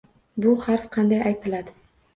[0.45, 1.81] Bu harf qanday aytiladi?